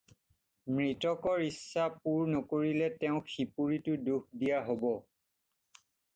[0.77, 4.89] মৃতকৰ ইচ্ছা পূৰ নকৰিলে তেওঁক সিপুৰীতো দুখ দিয়া হ'ব।